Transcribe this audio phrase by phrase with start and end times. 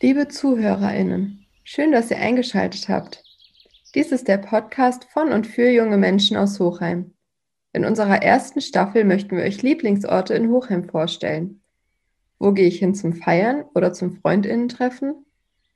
[0.00, 3.24] Liebe ZuhörerInnen, schön, dass ihr eingeschaltet habt.
[3.96, 7.14] Dies ist der Podcast von und für junge Menschen aus Hochheim.
[7.72, 11.62] In unserer ersten Staffel möchten wir euch Lieblingsorte in Hochheim vorstellen.
[12.38, 15.26] Wo gehe ich hin zum Feiern oder zum Freundinnen-Treffen?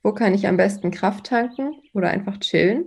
[0.03, 2.85] Wo kann ich am besten Kraft tanken oder einfach chillen?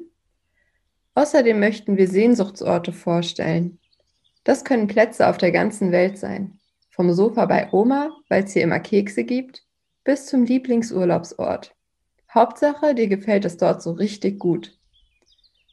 [1.15, 3.79] Außerdem möchten wir Sehnsuchtsorte vorstellen.
[4.45, 6.59] Das können Plätze auf der ganzen Welt sein.
[6.89, 9.66] Vom Sofa bei Oma, weil es hier immer Kekse gibt,
[10.07, 11.75] bis zum Lieblingsurlaubsort.
[12.33, 14.79] Hauptsache, dir gefällt es dort so richtig gut.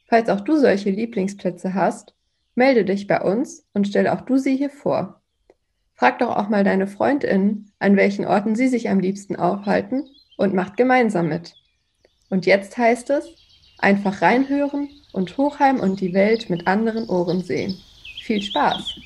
[0.08, 2.14] Falls auch du solche Lieblingsplätze hast,
[2.56, 5.22] melde dich bei uns und stell auch du sie hier vor.
[5.94, 10.52] Frag doch auch mal deine Freundinnen, an welchen Orten sie sich am liebsten aufhalten und
[10.52, 11.54] macht gemeinsam mit.
[12.28, 13.28] Und jetzt heißt es,
[13.78, 17.76] einfach reinhören und Hochheim und die Welt mit anderen Ohren sehen.
[18.24, 18.96] Viel Spaß!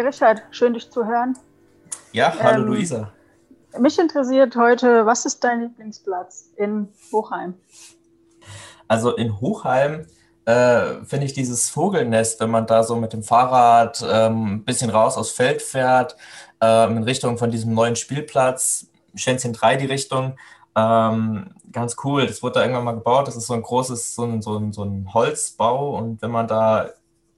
[0.00, 1.36] Richard, schön dich zu hören.
[2.12, 3.12] Ja, hallo ähm, Luisa.
[3.78, 7.54] Mich interessiert heute, was ist dein Lieblingsplatz in Hochheim?
[8.88, 10.06] Also in Hochheim
[10.44, 14.90] äh, finde ich dieses Vogelnest, wenn man da so mit dem Fahrrad ähm, ein bisschen
[14.90, 16.16] raus aufs Feld fährt,
[16.60, 20.36] äh, in Richtung von diesem neuen Spielplatz, Schänzchen 3 die Richtung,
[20.76, 22.26] ähm, ganz cool.
[22.26, 23.28] Das wurde da irgendwann mal gebaut.
[23.28, 25.96] Das ist so ein großes, so ein, so ein, so ein Holzbau.
[25.96, 26.90] Und wenn man da,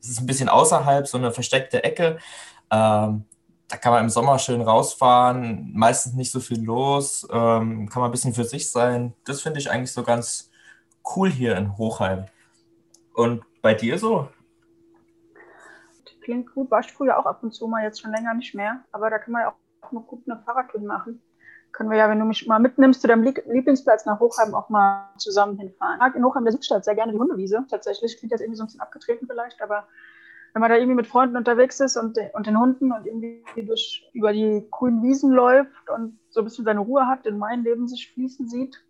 [0.02, 2.18] es ist ein bisschen außerhalb, so eine versteckte Ecke,
[2.70, 3.24] ähm,
[3.68, 8.10] da kann man im Sommer schön rausfahren, meistens nicht so viel los, ähm, kann man
[8.10, 9.14] ein bisschen für sich sein.
[9.24, 10.50] Das finde ich eigentlich so ganz
[11.16, 12.26] cool hier in Hochheim.
[13.14, 14.28] Und bei dir so?
[16.22, 18.84] Klingt gut, war ich früher auch ab und zu mal, jetzt schon länger nicht mehr.
[18.92, 21.22] Aber da kann man ja auch noch gut eine Fahrradtour machen.
[21.72, 25.08] Können wir ja, wenn du mich mal mitnimmst zu deinem Lieblingsplatz nach Hochheim, auch mal
[25.16, 25.94] zusammen hinfahren.
[25.94, 27.64] Ich mag in Hochheim der Südstadt sehr gerne die Hundewiese.
[27.70, 29.86] Tatsächlich klingt das irgendwie so ein bisschen abgetreten vielleicht, aber
[30.52, 34.08] wenn man da irgendwie mit Freunden unterwegs ist und, und den Hunden und irgendwie durch,
[34.12, 37.88] über die grünen Wiesen läuft und so ein bisschen seine Ruhe hat, in mein Leben
[37.88, 38.84] sich fließen sieht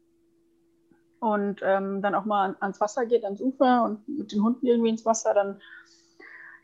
[1.21, 4.91] und ähm, dann auch mal ans Wasser geht, ans Ufer und mit den Hunden irgendwie
[4.91, 5.61] ins Wasser, dann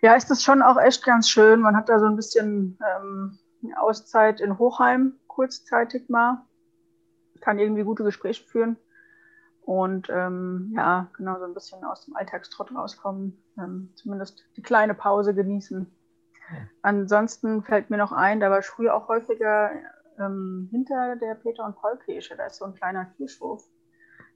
[0.00, 1.61] ja, ist das schon auch echt ganz schön.
[1.61, 3.39] Man hat da so ein bisschen ähm,
[3.77, 6.44] Auszeit in Hochheim kurzzeitig mal,
[7.41, 8.76] kann irgendwie gute Gespräche führen
[9.60, 14.94] und ähm, ja, genau so ein bisschen aus dem Alltagstrott rauskommen, ähm, zumindest die kleine
[14.94, 15.87] Pause genießen.
[16.50, 16.56] Ja.
[16.82, 19.71] Ansonsten fällt mir noch ein, da war ich früher auch häufiger
[20.19, 23.65] ähm, hinter der Peter- und Paul-Kirche, da ist so ein kleiner Kirchhof.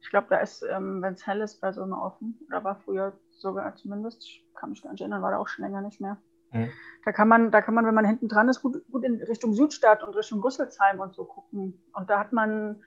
[0.02, 2.38] Ich glaube, da ist, ähm, wenn es hell ist, bei so immer offen.
[2.46, 5.64] Oder war früher sogar zumindest, ich kann mich gar nicht erinnern, war da auch schon
[5.64, 6.16] länger nicht mehr.
[6.52, 6.70] Mhm.
[7.04, 9.54] Da kann man, da kann man, wenn man hinten dran ist, gut, gut in Richtung
[9.54, 11.82] Südstadt und Richtung Rüsselsheim und so gucken.
[11.92, 12.82] Und da hat man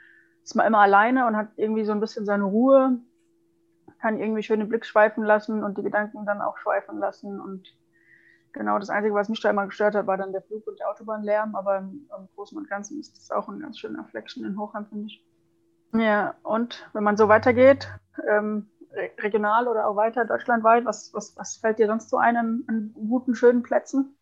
[0.46, 3.00] ist man immer alleine und hat irgendwie so ein bisschen seine Ruhe,
[4.00, 7.40] kann irgendwie schön den Blick schweifen lassen und die Gedanken dann auch schweifen lassen.
[7.42, 7.76] Und
[8.54, 10.90] genau das Einzige, was mich da immer gestört hat, war dann der Flug und der
[10.92, 11.56] Autobahnlärm.
[11.56, 15.08] Aber im, Großen und Ganzen ist das auch ein ganz schöner Fleckchen in Hochheim, finde
[15.08, 15.26] ich.
[15.94, 17.90] Ja, und wenn man so weitergeht,
[18.30, 18.70] ähm,
[19.22, 23.36] regional oder auch weiter deutschlandweit, was, was, was fällt dir sonst so ein an, guten,
[23.36, 24.16] schönen Plätzen?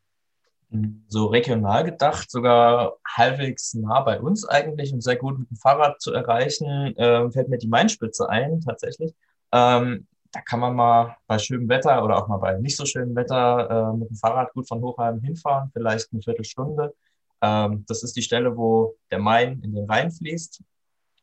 [1.08, 6.02] so regional gedacht, sogar halbwegs nah bei uns eigentlich und sehr gut mit dem Fahrrad
[6.02, 9.14] zu erreichen, äh, fällt mir die Mainspitze ein, tatsächlich.
[9.52, 13.16] Ähm, da kann man mal bei schönem Wetter oder auch mal bei nicht so schönem
[13.16, 16.96] Wetter äh, mit dem Fahrrad gut von Hochheim hinfahren, vielleicht eine Viertelstunde.
[17.42, 20.64] Ähm, das ist die Stelle, wo der Main in den Rhein fließt.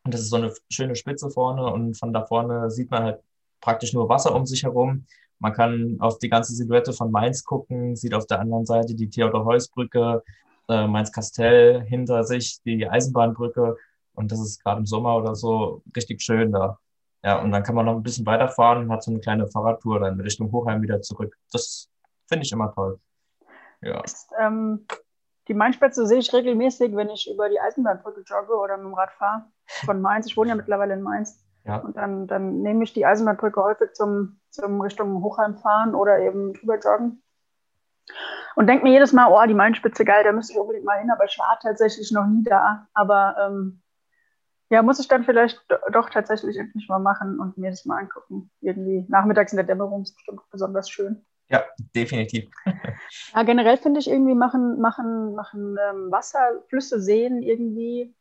[0.04, 3.20] Und das ist so eine schöne Spitze vorne und von da vorne sieht man halt
[3.60, 5.06] praktisch nur Wasser um sich herum.
[5.38, 9.08] Man kann auf die ganze Silhouette von Mainz gucken, sieht auf der anderen Seite die
[9.08, 10.22] Theodor-Heuss-Brücke,
[10.68, 13.76] äh, Mainz-Kastell hinter sich, die Eisenbahnbrücke.
[14.14, 16.78] Und das ist gerade im Sommer oder so richtig schön da.
[17.22, 20.00] Ja, und dann kann man noch ein bisschen weiterfahren und hat so eine kleine Fahrradtour
[20.00, 21.36] dann Richtung Hochheim wieder zurück.
[21.52, 21.88] Das
[22.26, 22.98] finde ich immer toll.
[23.82, 24.00] Ja.
[24.00, 24.86] Ist, ähm,
[25.48, 29.10] die Mainspitze sehe ich regelmäßig, wenn ich über die Eisenbahnbrücke jogge oder mit dem Rad
[29.12, 29.44] fahre.
[29.84, 30.26] Von Mainz.
[30.26, 31.44] Ich wohne ja mittlerweile in Mainz.
[31.64, 31.76] Ja.
[31.76, 36.54] Und dann, dann nehme ich die Eisenbahnbrücke häufig zum, zum Richtung Hochheim fahren oder eben
[36.54, 37.22] drüber joggen.
[38.56, 41.10] Und denke mir jedes Mal, oh, die Mainspitze geil, da müsste ich unbedingt mal hin,
[41.10, 42.88] aber ich war tatsächlich noch nie da.
[42.94, 43.82] Aber ähm,
[44.70, 45.60] ja, muss ich dann vielleicht
[45.92, 48.50] doch tatsächlich endlich mal machen und mir das mal angucken.
[48.60, 51.24] Irgendwie nachmittags in der Dämmerung ist bestimmt besonders schön.
[51.48, 51.64] Ja,
[51.94, 52.48] definitiv.
[53.34, 58.14] ja, generell finde ich irgendwie machen, machen, machen ähm, Wasser, Flüsse, Seen irgendwie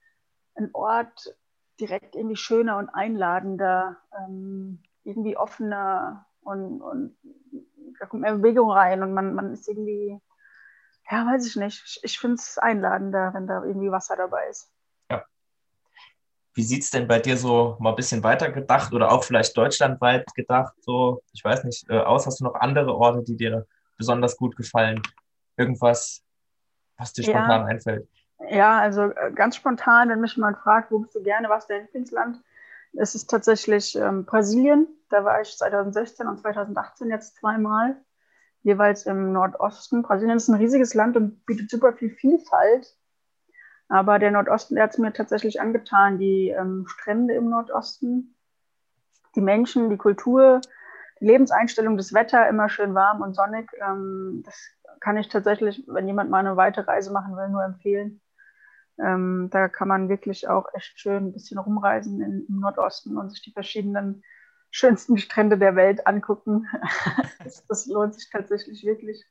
[0.56, 1.36] ein Ort,
[1.80, 7.18] direkt irgendwie schöner und einladender, ähm, irgendwie offener und, und
[8.00, 10.20] da kommt mehr Bewegung rein und man, man ist irgendwie,
[11.10, 11.84] ja, weiß ich nicht.
[11.86, 14.72] Ich, ich finde es einladender, wenn da irgendwie Wasser dabei ist.
[15.10, 15.26] Ja.
[16.54, 19.58] Wie sieht es denn bei dir so mal ein bisschen weiter gedacht oder auch vielleicht
[19.58, 20.74] deutschlandweit gedacht?
[20.82, 23.66] So, ich weiß nicht, äh, aus, hast du noch andere Orte, die dir
[23.98, 25.02] besonders gut gefallen?
[25.58, 26.24] Irgendwas,
[26.98, 27.66] was dir spontan ja.
[27.66, 28.08] einfällt?
[28.50, 31.70] Ja, also äh, ganz spontan, wenn mich jemand fragt, wo bist du gerne, was ist
[31.70, 32.42] dein Lieblingsland?
[32.94, 34.88] Es ist tatsächlich ähm, Brasilien.
[35.10, 37.98] Da war ich 2016 und 2018 jetzt zweimal,
[38.64, 40.02] jeweils im Nordosten.
[40.02, 42.96] Brasilien ist ein riesiges Land und bietet super viel Vielfalt.
[43.88, 46.18] Aber der Nordosten, der hat es mir tatsächlich angetan.
[46.18, 48.36] Die ähm, Strände im Nordosten,
[49.36, 50.62] die Menschen, die Kultur,
[51.20, 53.70] die Lebenseinstellung, das Wetter immer schön warm und sonnig.
[53.80, 54.56] Ähm, das
[55.00, 58.22] kann ich tatsächlich, wenn jemand mal eine weite Reise machen will, nur empfehlen.
[59.04, 63.30] Ähm, da kann man wirklich auch echt schön ein bisschen rumreisen in, im Nordosten und
[63.30, 64.24] sich die verschiedenen
[64.72, 66.68] schönsten Strände der Welt angucken.
[67.44, 69.26] das, das, lohnt sich tatsächlich wirklich.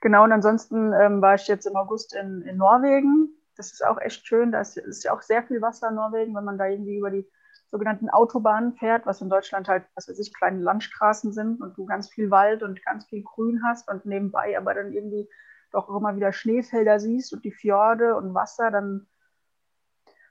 [0.00, 3.30] Genau, und ansonsten ähm, war ich jetzt im August in, in, Norwegen.
[3.56, 4.52] Das ist auch echt schön.
[4.52, 7.10] Da ist, ist ja auch sehr viel Wasser in Norwegen, wenn man da irgendwie über
[7.10, 7.26] die
[7.68, 11.86] sogenannten Autobahnen fährt, was in Deutschland halt, was weiß ich, kleine Landstraßen sind und du
[11.86, 15.28] ganz viel Wald und ganz viel Grün hast und nebenbei aber dann irgendwie
[15.76, 19.06] auch immer wieder Schneefelder siehst und die Fjorde und Wasser, dann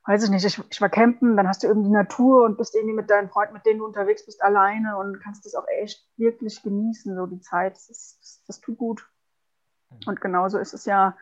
[0.06, 2.96] weiß ich nicht, ich, ich war campen, dann hast du irgendwie Natur und bist irgendwie
[2.96, 6.62] mit deinen Freunden, mit denen du unterwegs bist, alleine und kannst das auch echt wirklich
[6.62, 7.76] genießen, so die Zeit.
[7.76, 9.10] Das, ist, das, das tut gut.
[10.06, 11.18] Und genauso ist es ja,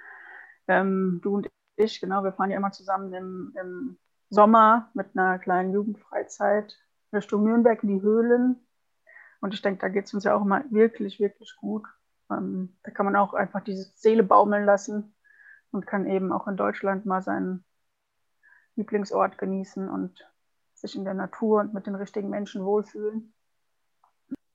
[0.68, 3.98] ähm, du und ich, genau, wir fahren ja immer zusammen im, im
[4.30, 6.78] Sommer mit einer kleinen Jugendfreizeit
[7.14, 8.66] Richtung Nürnberg in die Höhlen.
[9.40, 11.86] Und ich denke, da geht es uns ja auch immer wirklich, wirklich gut.
[12.38, 15.16] Ähm, da kann man auch einfach diese Seele baumeln lassen
[15.72, 17.64] und kann eben auch in Deutschland mal seinen
[18.76, 20.28] Lieblingsort genießen und
[20.74, 23.34] sich in der Natur und mit den richtigen Menschen wohlfühlen.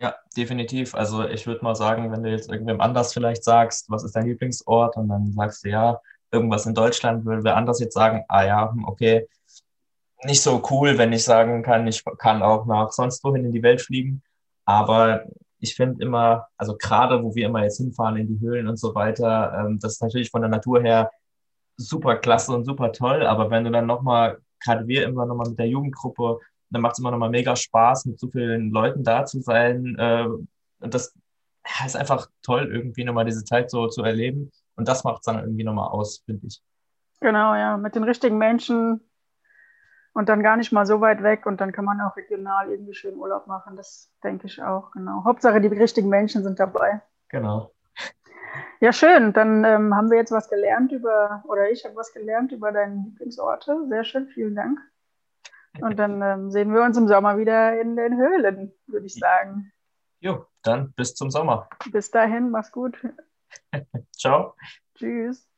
[0.00, 0.94] Ja, definitiv.
[0.94, 4.26] Also ich würde mal sagen, wenn du jetzt irgendwem anders vielleicht sagst, was ist dein
[4.26, 8.44] Lieblingsort und dann sagst du ja, irgendwas in Deutschland, würde wer anders jetzt sagen, ah
[8.44, 9.26] ja, hm, okay,
[10.24, 13.62] nicht so cool, wenn ich sagen kann, ich kann auch nach sonst wohin in die
[13.62, 14.22] Welt fliegen.
[14.64, 15.24] Aber
[15.60, 18.94] ich finde immer, also gerade wo wir immer jetzt hinfahren in die Höhlen und so
[18.94, 21.10] weiter, ähm, das ist natürlich von der Natur her
[21.76, 25.58] super klasse und super toll, aber wenn du dann nochmal, gerade wir immer nochmal mit
[25.58, 26.40] der Jugendgruppe,
[26.70, 29.96] dann macht es immer nochmal mega Spaß, mit so vielen Leuten da zu sein.
[29.98, 30.26] Äh,
[30.80, 31.14] und das
[31.66, 34.50] ja, ist einfach toll, irgendwie nochmal diese Zeit so zu erleben.
[34.76, 36.60] Und das macht es dann irgendwie nochmal aus, finde ich.
[37.20, 39.00] Genau, ja, mit den richtigen Menschen
[40.12, 42.94] und dann gar nicht mal so weit weg und dann kann man auch regional irgendwie
[42.94, 43.76] schön Urlaub machen.
[43.76, 45.24] Das denke ich auch, genau.
[45.24, 47.00] Hauptsache, die richtigen Menschen sind dabei.
[47.28, 47.72] Genau.
[48.80, 49.32] Ja, schön.
[49.32, 52.94] Dann ähm, haben wir jetzt was gelernt über, oder ich habe was gelernt über deine
[52.94, 53.86] Lieblingsorte.
[53.88, 54.78] Sehr schön, vielen Dank.
[55.80, 59.72] Und dann ähm, sehen wir uns im Sommer wieder in den Höhlen, würde ich sagen.
[60.20, 61.68] Jo, dann bis zum Sommer.
[61.92, 62.98] Bis dahin, mach's gut.
[64.16, 64.54] Ciao.
[64.94, 65.48] Tschüss.